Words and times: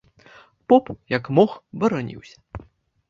Поп, 0.71 0.89
як 1.15 1.29
мог, 1.41 1.51
бараніўся. 1.85 2.37